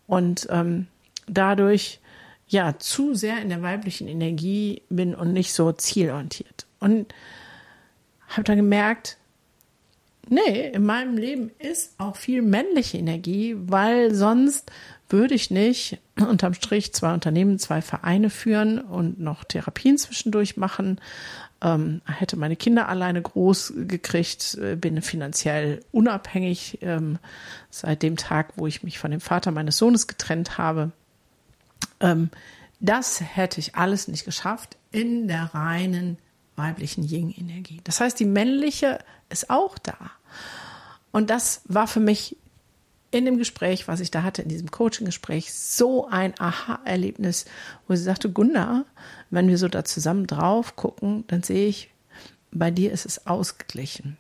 Und 0.08 0.48
ähm, 0.52 0.88
dadurch 1.28 2.00
ja 2.48 2.78
zu 2.80 3.14
sehr 3.14 3.42
in 3.42 3.50
der 3.50 3.62
weiblichen 3.62 4.08
Energie 4.08 4.82
bin 4.90 5.16
und 5.16 5.34
nicht 5.34 5.54
so 5.54 5.72
zielorientiert. 5.72 6.66
Und 6.80 7.14
habe 8.28 8.44
dann 8.44 8.58
gemerkt, 8.58 9.18
nee, 10.28 10.70
in 10.70 10.86
meinem 10.86 11.18
Leben 11.18 11.52
ist 11.60 11.94
auch 11.98 12.16
viel 12.16 12.42
männliche 12.42 12.98
Energie, 12.98 13.56
weil 13.58 14.14
sonst 14.14 14.72
würde 15.10 15.34
ich 15.34 15.52
nicht 15.52 16.00
unterm 16.20 16.54
Strich 16.54 16.94
zwei 16.94 17.14
Unternehmen, 17.14 17.60
zwei 17.60 17.82
Vereine 17.82 18.30
führen 18.30 18.80
und 18.80 19.20
noch 19.20 19.44
Therapien 19.44 19.98
zwischendurch 19.98 20.58
machen, 20.58 21.00
ähm, 21.62 22.02
hätte 22.06 22.38
meine 22.38 22.56
Kinder 22.56 22.88
alleine 22.88 23.22
groß 23.22 23.74
gekriegt, 23.76 24.56
äh, 24.56 24.76
bin 24.76 25.02
finanziell 25.02 25.84
unabhängig 25.92 26.80
ähm, 26.82 27.20
seit 27.70 28.02
dem 28.04 28.18
Tag, 28.18 28.54
wo 28.56 28.68
ich 28.68 28.84
mich 28.84 29.00
von 29.00 29.12
dem 29.12 29.22
Vater 29.22 29.52
meines 29.52 29.78
Sohnes 29.78 30.08
getrennt 30.08 30.58
habe. 30.58 30.92
Ähm, 32.00 32.30
das 32.80 33.22
hätte 33.22 33.60
ich 33.60 33.76
alles 33.76 34.08
nicht 34.08 34.26
geschafft 34.26 34.78
in 34.92 35.28
der 35.28 35.54
reinen 35.54 36.18
weiblichen 36.56 37.04
Yin-Energie. 37.04 37.82
Das 37.84 38.00
heißt, 38.00 38.20
die 38.20 38.26
männliche 38.26 39.00
ist 39.30 39.50
auch 39.50 39.78
da. 39.78 39.98
Und 41.12 41.30
das 41.30 41.62
war 41.66 41.88
für 41.88 42.00
mich 42.00 42.38
in 43.12 43.26
dem 43.26 43.38
Gespräch, 43.38 43.88
was 43.88 44.00
ich 44.00 44.12
da 44.12 44.24
hatte, 44.24 44.42
in 44.42 44.50
diesem 44.50 44.72
Coaching-Gespräch, 44.72 45.54
so 45.54 46.08
ein 46.08 46.34
Aha-Erlebnis, 46.40 47.46
wo 47.88 47.96
sie 47.96 48.04
sagte, 48.04 48.30
Gunda, 48.30 48.86
wenn 49.30 49.48
wir 49.48 49.58
so 49.58 49.68
da 49.68 49.84
zusammen 49.84 50.28
drauf 50.28 50.76
gucken, 50.76 51.24
dann 51.28 51.44
sehe 51.44 51.68
ich, 51.68 51.90
bei 52.52 52.72
dir 52.72 52.92
ist 52.92 53.06
es 53.06 53.28
ausgeglichen. 53.28 54.18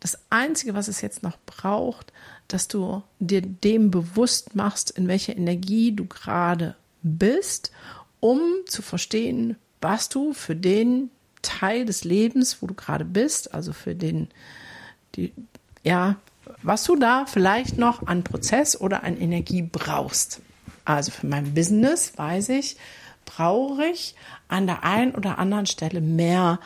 Das 0.00 0.18
Einzige, 0.30 0.74
was 0.74 0.88
es 0.88 1.00
jetzt 1.00 1.22
noch 1.22 1.38
braucht, 1.46 2.12
dass 2.48 2.68
du 2.68 3.02
dir 3.18 3.42
dem 3.42 3.90
bewusst 3.90 4.54
machst, 4.54 4.90
in 4.90 5.08
welcher 5.08 5.36
Energie 5.36 5.92
du 5.92 6.06
gerade 6.06 6.76
bist, 7.02 7.72
um 8.20 8.40
zu 8.66 8.82
verstehen, 8.82 9.56
was 9.80 10.08
du 10.08 10.32
für 10.32 10.56
den 10.56 11.10
Teil 11.42 11.84
des 11.84 12.04
Lebens, 12.04 12.60
wo 12.60 12.66
du 12.66 12.74
gerade 12.74 13.04
bist, 13.04 13.54
also 13.54 13.72
für 13.72 13.94
den, 13.94 14.28
die, 15.14 15.32
ja, 15.82 16.16
was 16.62 16.84
du 16.84 16.96
da 16.96 17.26
vielleicht 17.26 17.78
noch 17.78 18.06
an 18.06 18.24
Prozess 18.24 18.80
oder 18.80 19.04
an 19.04 19.16
Energie 19.18 19.62
brauchst. 19.62 20.40
Also 20.84 21.10
für 21.10 21.26
mein 21.26 21.54
Business 21.54 22.16
weiß 22.16 22.50
ich, 22.50 22.76
brauche 23.24 23.84
ich 23.86 24.14
an 24.48 24.66
der 24.66 24.84
einen 24.84 25.14
oder 25.14 25.38
anderen 25.38 25.66
Stelle 25.66 26.00
mehr 26.00 26.60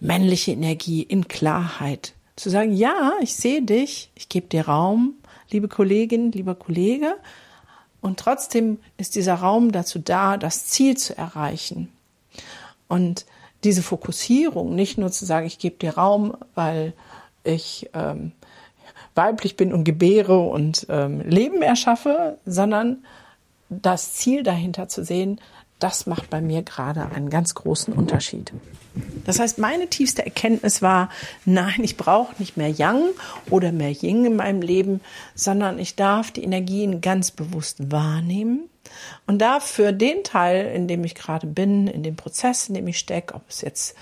männliche 0.00 0.52
Energie 0.52 1.02
in 1.02 1.28
Klarheit. 1.28 2.14
Zu 2.36 2.50
sagen, 2.50 2.74
ja, 2.74 3.12
ich 3.20 3.34
sehe 3.36 3.62
dich, 3.62 4.10
ich 4.14 4.28
gebe 4.28 4.48
dir 4.48 4.66
Raum, 4.66 5.14
liebe 5.50 5.68
Kollegin, 5.68 6.32
lieber 6.32 6.56
Kollege. 6.56 7.16
Und 8.00 8.18
trotzdem 8.18 8.78
ist 8.98 9.14
dieser 9.14 9.34
Raum 9.34 9.72
dazu 9.72 9.98
da, 9.98 10.36
das 10.36 10.66
Ziel 10.66 10.96
zu 10.96 11.16
erreichen. 11.16 11.90
Und 12.88 13.24
diese 13.62 13.82
Fokussierung, 13.82 14.74
nicht 14.74 14.98
nur 14.98 15.10
zu 15.10 15.24
sagen, 15.24 15.46
ich 15.46 15.58
gebe 15.58 15.76
dir 15.76 15.94
Raum, 15.94 16.36
weil 16.54 16.92
ich 17.44 17.88
ähm, 17.94 18.32
weiblich 19.14 19.56
bin 19.56 19.72
und 19.72 19.84
gebäre 19.84 20.38
und 20.38 20.86
ähm, 20.88 21.20
Leben 21.20 21.62
erschaffe, 21.62 22.38
sondern 22.44 23.04
das 23.68 24.14
Ziel 24.14 24.42
dahinter 24.42 24.88
zu 24.88 25.04
sehen, 25.04 25.40
das 25.78 26.06
macht 26.06 26.30
bei 26.30 26.40
mir 26.40 26.62
gerade 26.62 27.10
einen 27.14 27.30
ganz 27.30 27.54
großen 27.54 27.92
Unterschied. 27.92 28.52
Das 29.24 29.40
heißt, 29.40 29.58
meine 29.58 29.88
tiefste 29.88 30.24
Erkenntnis 30.24 30.82
war, 30.82 31.08
nein, 31.44 31.82
ich 31.82 31.96
brauche 31.96 32.34
nicht 32.38 32.56
mehr 32.56 32.70
Yang 32.70 33.02
oder 33.50 33.72
mehr 33.72 33.90
Ying 33.90 34.24
in 34.24 34.36
meinem 34.36 34.62
Leben, 34.62 35.00
sondern 35.34 35.78
ich 35.78 35.96
darf 35.96 36.30
die 36.30 36.44
Energien 36.44 37.00
ganz 37.00 37.32
bewusst 37.32 37.90
wahrnehmen 37.90 38.68
und 39.26 39.40
darf 39.40 39.64
für 39.64 39.92
den 39.92 40.22
Teil, 40.22 40.72
in 40.74 40.86
dem 40.86 41.04
ich 41.04 41.14
gerade 41.14 41.46
bin, 41.46 41.88
in 41.88 42.02
dem 42.02 42.16
Prozess, 42.16 42.68
in 42.68 42.74
dem 42.74 42.86
ich 42.86 42.98
stecke, 42.98 43.34
ob 43.34 43.42
es 43.48 43.60
jetzt 43.60 43.96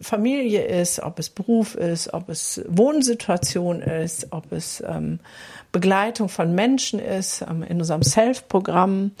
Familie 0.00 0.64
ist, 0.64 1.00
ob 1.00 1.18
es 1.18 1.28
Beruf 1.28 1.74
ist, 1.74 2.12
ob 2.14 2.28
es 2.28 2.62
Wohnsituation 2.68 3.80
ist, 3.80 4.28
ob 4.30 4.52
es 4.52 4.82
ähm, 4.86 5.18
Begleitung 5.72 6.28
von 6.28 6.54
Menschen 6.54 7.00
ist, 7.00 7.42
ähm, 7.42 7.62
in 7.62 7.78
unserem 7.78 8.02
Self-Programm, 8.02 9.12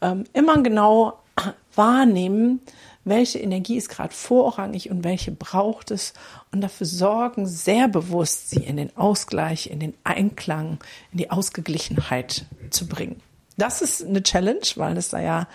ähm, 0.00 0.24
immer 0.32 0.62
genau 0.62 1.18
wahrnehmen, 1.74 2.60
welche 3.04 3.40
Energie 3.40 3.76
ist 3.76 3.88
gerade 3.88 4.14
vorrangig 4.14 4.90
und 4.90 5.04
welche 5.04 5.32
braucht 5.32 5.90
es 5.90 6.14
und 6.52 6.60
dafür 6.60 6.86
sorgen, 6.86 7.46
sehr 7.46 7.88
bewusst 7.88 8.50
sie 8.50 8.62
in 8.62 8.76
den 8.76 8.96
Ausgleich, 8.96 9.68
in 9.68 9.80
den 9.80 9.94
Einklang, 10.04 10.78
in 11.10 11.18
die 11.18 11.30
Ausgeglichenheit 11.30 12.46
zu 12.70 12.86
bringen. 12.86 13.20
Das 13.56 13.82
ist 13.82 14.04
eine 14.04 14.22
Challenge, 14.22 14.66
weil 14.76 14.96
es 14.96 15.10
da 15.10 15.20
ja 15.20 15.46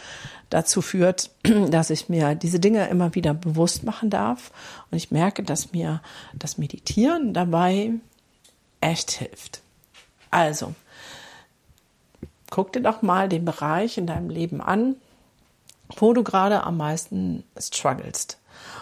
dazu 0.50 0.82
führt, 0.82 1.32
dass 1.70 1.90
ich 1.90 2.10
mir 2.10 2.36
diese 2.36 2.60
Dinge 2.60 2.88
immer 2.88 3.16
wieder 3.16 3.34
bewusst 3.34 3.84
machen 3.84 4.10
darf. 4.10 4.52
Und 4.92 4.98
ich 4.98 5.12
merke, 5.12 5.44
dass 5.44 5.74
mir 5.74 6.02
das 6.34 6.58
Meditieren 6.58 7.34
dabei 7.34 7.92
echt 8.82 9.12
hilft. 9.12 9.62
Also, 10.30 10.74
guck 12.50 12.74
dir 12.74 12.82
doch 12.82 13.02
mal 13.02 13.30
den 13.30 13.46
Bereich 13.46 13.98
in 13.98 14.08
deinem 14.08 14.30
Leben 14.30 14.62
an, 14.62 14.96
wo 15.96 16.14
du 16.14 16.24
gerade 16.24 16.64
am 16.64 16.78
meisten 16.78 17.44
strugglest. 17.58 18.38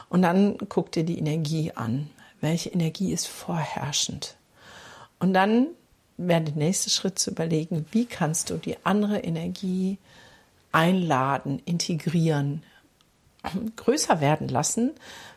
Und 0.09 0.21
dann 0.21 0.57
guck 0.69 0.91
dir 0.91 1.03
die 1.03 1.19
Energie 1.19 1.71
an. 1.73 2.09
Welche 2.41 2.69
Energie 2.69 3.11
ist 3.13 3.27
vorherrschend? 3.27 4.35
Und 5.19 5.33
dann 5.33 5.67
wäre 6.17 6.41
der 6.41 6.55
nächste 6.55 6.89
Schritt 6.89 7.19
zu 7.19 7.31
überlegen, 7.31 7.85
wie 7.91 8.05
kannst 8.05 8.49
du 8.49 8.55
die 8.57 8.77
andere 8.83 9.19
Energie 9.19 9.97
einladen, 10.71 11.61
integrieren, 11.65 12.63
größer 13.75 14.21
werden 14.21 14.47
lassen. 14.47 14.91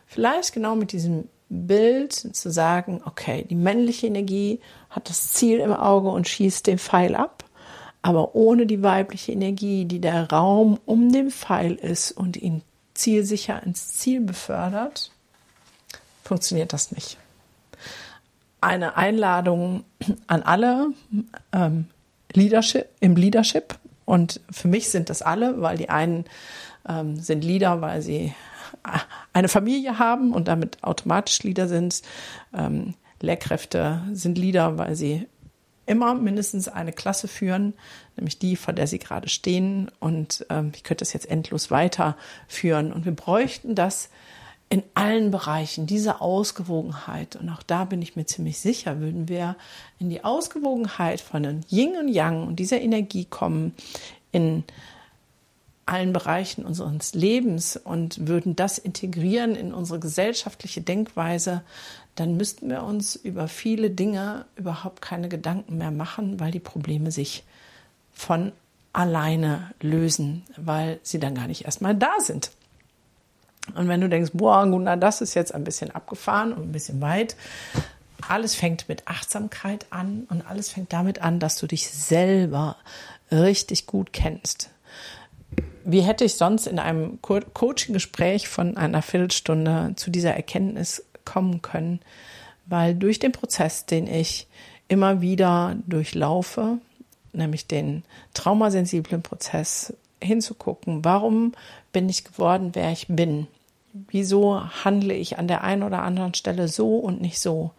Vielleicht 0.05 0.53
genau 0.53 0.75
mit 0.75 0.91
diesem 0.91 1.29
Bild 1.49 2.13
zu 2.13 2.51
sagen, 2.51 3.01
okay, 3.05 3.45
die 3.49 3.55
männliche 3.55 4.07
Energie 4.07 4.59
hat 4.89 5.09
das 5.09 5.33
Ziel 5.33 5.59
im 5.59 5.73
Auge 5.73 6.09
und 6.09 6.27
schießt 6.27 6.67
den 6.67 6.77
Pfeil 6.77 7.15
ab, 7.15 7.43
aber 8.01 8.35
ohne 8.35 8.65
die 8.65 8.83
weibliche 8.83 9.31
Energie, 9.31 9.85
die 9.85 9.99
der 9.99 10.29
Raum 10.29 10.79
um 10.85 11.11
den 11.11 11.31
Pfeil 11.31 11.75
ist 11.75 12.11
und 12.11 12.37
ihn 12.37 12.61
zielsicher 12.93 13.63
ins 13.63 13.87
Ziel 13.93 14.21
befördert, 14.21 15.11
funktioniert 16.23 16.73
das 16.73 16.91
nicht. 16.91 17.17
Eine 18.61 18.97
Einladung 18.97 19.83
an 20.27 20.43
alle 20.43 20.89
ähm, 21.53 21.87
Leadership, 22.33 22.87
im 22.99 23.15
Leadership 23.15 23.79
und 24.05 24.41
für 24.49 24.67
mich 24.67 24.89
sind 24.89 25.09
das 25.09 25.21
alle, 25.21 25.61
weil 25.61 25.77
die 25.77 25.89
einen 25.89 26.25
ähm, 26.87 27.19
sind 27.19 27.43
Leader, 27.43 27.81
weil 27.81 28.01
sie 28.01 28.33
eine 29.33 29.47
Familie 29.47 29.99
haben 29.99 30.33
und 30.33 30.47
damit 30.47 30.83
automatisch 30.83 31.43
Leader 31.43 31.67
sind. 31.67 32.01
Ähm, 32.53 32.95
Lehrkräfte 33.21 34.01
sind 34.13 34.37
Leader, 34.37 34.77
weil 34.77 34.95
sie 34.95 35.27
immer 35.85 36.13
mindestens 36.13 36.67
eine 36.67 36.93
Klasse 36.93 37.27
führen, 37.27 37.73
nämlich 38.15 38.39
die, 38.39 38.55
vor 38.55 38.73
der 38.73 38.87
sie 38.87 38.99
gerade 38.99 39.27
stehen. 39.27 39.91
Und 39.99 40.45
ähm, 40.49 40.71
ich 40.75 40.83
könnte 40.83 41.03
das 41.03 41.13
jetzt 41.13 41.29
endlos 41.29 41.71
weiterführen. 41.71 42.91
Und 42.93 43.05
wir 43.05 43.15
bräuchten 43.15 43.75
das 43.75 44.09
in 44.69 44.83
allen 44.93 45.31
Bereichen, 45.31 45.87
diese 45.87 46.21
Ausgewogenheit. 46.21 47.35
Und 47.35 47.49
auch 47.49 47.63
da 47.63 47.85
bin 47.85 48.01
ich 48.01 48.15
mir 48.15 48.25
ziemlich 48.25 48.59
sicher, 48.59 48.99
würden 48.99 49.27
wir 49.27 49.55
in 49.97 50.09
die 50.09 50.23
Ausgewogenheit 50.23 51.21
von 51.21 51.43
den 51.43 51.65
Yin 51.71 51.97
und 51.97 52.07
Yang 52.07 52.47
und 52.47 52.57
dieser 52.57 52.79
Energie 52.79 53.25
kommen 53.25 53.73
in 54.31 54.63
allen 55.87 56.13
Bereichen 56.13 56.65
unseres 56.65 57.15
Lebens 57.15 57.75
und 57.75 58.27
würden 58.27 58.55
das 58.55 58.77
integrieren 58.77 59.55
in 59.55 59.73
unsere 59.73 59.99
gesellschaftliche 59.99 60.81
Denkweise, 60.81 61.63
dann 62.15 62.37
müssten 62.37 62.69
wir 62.69 62.83
uns 62.83 63.15
über 63.15 63.47
viele 63.47 63.89
Dinge 63.89 64.45
überhaupt 64.55 65.01
keine 65.01 65.29
Gedanken 65.29 65.79
mehr 65.79 65.89
machen, 65.89 66.39
weil 66.39 66.51
die 66.51 66.59
Probleme 66.59 67.11
sich 67.11 67.43
von 68.13 68.51
alleine 68.93 69.71
lösen, 69.81 70.43
weil 70.57 70.99
sie 71.01 71.19
dann 71.19 71.33
gar 71.33 71.47
nicht 71.47 71.65
erstmal 71.65 71.95
da 71.95 72.19
sind. 72.19 72.51
Und 73.75 73.87
wenn 73.87 74.01
du 74.01 74.09
denkst, 74.09 74.31
boah, 74.33 74.65
Gunnar, 74.65 74.97
das 74.97 75.21
ist 75.21 75.33
jetzt 75.33 75.53
ein 75.53 75.63
bisschen 75.63 75.91
abgefahren 75.91 76.53
und 76.53 76.69
ein 76.69 76.71
bisschen 76.71 77.01
weit, 77.01 77.35
alles 78.27 78.55
fängt 78.55 78.89
mit 78.89 79.07
Achtsamkeit 79.07 79.85
an 79.89 80.27
und 80.29 80.41
alles 80.41 80.69
fängt 80.69 80.93
damit 80.93 81.21
an, 81.21 81.39
dass 81.39 81.57
du 81.57 81.67
dich 81.67 81.89
selber 81.89 82.75
richtig 83.31 83.85
gut 83.85 84.13
kennst. 84.13 84.69
Wie 85.85 86.01
hätte 86.01 86.25
ich 86.25 86.35
sonst 86.35 86.67
in 86.67 86.79
einem 86.79 87.21
Co 87.21 87.39
Coaching-Gespräch 87.53 88.47
von 88.47 88.77
einer 88.77 89.01
Viertelstunde 89.01 89.93
zu 89.95 90.11
dieser 90.11 90.33
Erkenntnis 90.33 91.05
kommen 91.25 91.61
können? 91.61 91.99
Weil 92.65 92.93
durch 92.93 93.17
den 93.17 93.31
Prozess, 93.31 93.85
den 93.85 94.05
ich 94.05 94.47
immer 94.87 95.21
wieder 95.21 95.75
durchlaufe, 95.87 96.77
nämlich 97.33 97.67
den 97.67 98.03
traumasensiblen 98.33 99.21
Prozess, 99.21 99.93
hinzugucken, 100.21 101.05
warum 101.05 101.53
bin 101.91 102.09
ich 102.09 102.25
geworden, 102.25 102.71
wer 102.73 102.91
ich 102.91 103.07
bin? 103.07 103.47
Wieso 103.93 104.61
handle 104.83 105.13
ich 105.13 105.37
an 105.37 105.47
der 105.47 105.63
einen 105.63 105.83
oder 105.83 106.01
anderen 106.03 106.33
Stelle 106.33 106.67
so 106.67 106.97
und 106.97 107.21
nicht 107.21 107.39
so. 107.39 107.71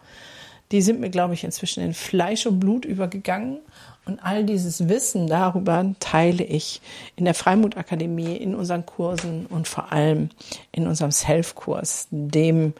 Die 0.71 0.81
sind 0.81 1.01
mir, 1.01 1.09
glaube 1.09 1.33
ich, 1.33 1.43
inzwischen 1.43 1.83
in 1.83 1.93
Fleisch 1.93 2.45
und 2.45 2.59
Blut 2.59 2.85
übergegangen. 2.85 3.59
Und 4.05 4.23
all 4.23 4.45
dieses 4.45 4.87
Wissen 4.89 5.27
darüber 5.27 5.93
teile 5.99 6.43
ich 6.43 6.81
in 7.15 7.25
der 7.25 7.33
Freimut-Akademie, 7.33 8.37
in 8.37 8.53
unseren 8.55 8.85
Kursen 8.85 9.47
und 9.47 9.67
vor 9.67 9.91
allem 9.91 10.29
in 10.71 10.87
unserem 10.87 11.11
Self-Kurs, 11.11 12.07
dem 12.09 12.73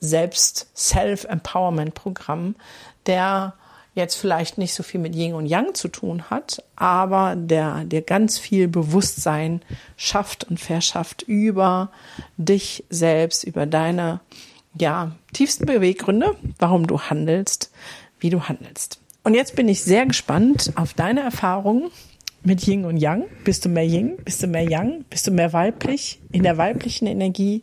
Selbst-Self-Empowerment-Programm, 0.00 2.56
der 3.06 3.54
jetzt 4.00 4.16
vielleicht 4.16 4.58
nicht 4.58 4.74
so 4.74 4.82
viel 4.82 5.00
mit 5.00 5.14
Yin 5.14 5.34
und 5.34 5.46
Yang 5.46 5.74
zu 5.74 5.88
tun 5.88 6.30
hat, 6.30 6.64
aber 6.74 7.36
der 7.36 7.84
dir 7.84 8.02
ganz 8.02 8.38
viel 8.38 8.66
Bewusstsein 8.66 9.62
schafft 9.96 10.44
und 10.44 10.58
verschafft 10.58 11.22
über 11.22 11.90
dich 12.36 12.84
selbst, 12.90 13.44
über 13.44 13.66
deine 13.66 14.20
ja, 14.78 15.12
tiefsten 15.32 15.66
Beweggründe, 15.66 16.36
warum 16.58 16.86
du 16.86 17.00
handelst, 17.00 17.70
wie 18.18 18.30
du 18.30 18.42
handelst. 18.42 19.00
Und 19.22 19.34
jetzt 19.34 19.56
bin 19.56 19.68
ich 19.68 19.82
sehr 19.82 20.06
gespannt 20.06 20.72
auf 20.76 20.94
deine 20.94 21.20
Erfahrungen 21.20 21.90
mit 22.42 22.66
Yin 22.66 22.84
und 22.84 22.96
Yang. 22.96 23.24
Bist 23.44 23.64
du 23.64 23.68
mehr 23.68 23.84
Yin? 23.84 24.16
Bist 24.24 24.42
du 24.42 24.46
mehr 24.46 24.68
Yang? 24.68 25.04
Bist 25.10 25.26
du 25.26 25.30
mehr 25.30 25.52
weiblich? 25.52 26.20
In 26.32 26.42
der 26.42 26.56
weiblichen 26.56 27.06
Energie? 27.06 27.62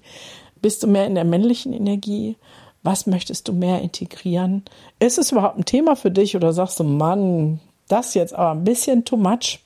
Bist 0.62 0.84
du 0.84 0.88
mehr 0.88 1.08
in 1.08 1.15
der 1.15 1.23
männlichen 1.23 1.73
Energie? 1.73 2.36
Was 2.84 3.08
möchtest 3.08 3.48
du 3.48 3.54
mehr 3.54 3.82
integrieren? 3.82 4.63
Ist 5.00 5.18
es 5.18 5.32
überhaupt 5.32 5.58
ein 5.58 5.66
Thema 5.66 5.96
für 5.96 6.12
dich 6.12 6.36
oder 6.36 6.54
sagst 6.54 6.80
du, 6.80 6.84
Mann, 6.84 7.60
das 7.88 8.13
jetzt 8.13 8.34
aber 8.34 8.52
ein 8.52 8.63
bisschen 8.63 9.06
too 9.06 9.18
much? 9.18 9.60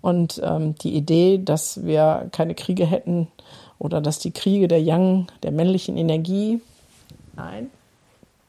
Und 0.00 0.40
ähm, 0.44 0.74
die 0.76 0.94
Idee, 0.94 1.38
dass 1.38 1.84
wir 1.84 2.28
keine 2.32 2.54
Kriege 2.54 2.86
hätten 2.86 3.28
oder 3.78 4.00
dass 4.00 4.18
die 4.18 4.32
Kriege 4.32 4.68
der 4.68 4.82
Yang, 4.82 5.28
der 5.42 5.52
männlichen 5.52 5.96
Energie, 5.96 6.60
nein, 7.36 7.70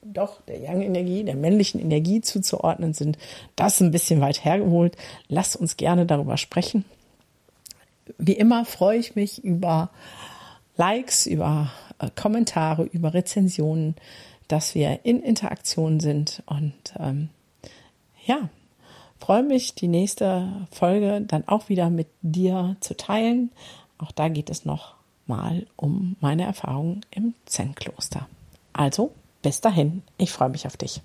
doch 0.03 0.41
der 0.47 0.59
Yang-Energie, 0.59 1.23
der 1.23 1.35
männlichen 1.35 1.79
Energie 1.79 2.21
zuzuordnen 2.21 2.93
sind, 2.93 3.17
das 3.55 3.75
ist 3.75 3.81
ein 3.81 3.91
bisschen 3.91 4.21
weit 4.21 4.43
hergeholt. 4.43 4.97
Lass 5.29 5.55
uns 5.55 5.77
gerne 5.77 6.05
darüber 6.05 6.37
sprechen. 6.37 6.85
Wie 8.17 8.33
immer 8.33 8.65
freue 8.65 8.99
ich 8.99 9.15
mich 9.15 9.43
über 9.43 9.89
Likes, 10.75 11.25
über 11.25 11.71
Kommentare, 12.15 12.83
über 12.83 13.13
Rezensionen. 13.13 13.95
dass 14.47 14.75
wir 14.75 15.05
in 15.05 15.21
Interaktion 15.21 15.99
sind 15.99 16.43
und 16.45 16.93
ähm, 16.99 17.29
ja, 18.25 18.49
freue 19.19 19.43
mich, 19.43 19.73
die 19.73 19.87
nächste 19.87 20.67
Folge 20.71 21.21
dann 21.21 21.47
auch 21.47 21.69
wieder 21.69 21.89
mit 21.89 22.07
dir 22.21 22.75
zu 22.79 22.95
teilen. 22.95 23.51
Auch 23.97 24.11
da 24.11 24.27
geht 24.27 24.49
es 24.49 24.65
noch 24.65 24.95
mal 25.25 25.65
um 25.75 26.17
meine 26.19 26.43
Erfahrungen 26.43 27.05
im 27.11 27.33
Zen-Kloster. 27.45 28.27
Also, 28.73 29.13
bis 29.41 29.61
dahin, 29.61 30.03
ich 30.17 30.31
freue 30.31 30.49
mich 30.49 30.67
auf 30.67 30.77
dich. 30.77 31.01